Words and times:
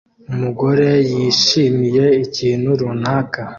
Umugore 0.31 0.89
yishimiye 1.11 2.05
ikintu 2.25 2.69
runaka 2.81 3.41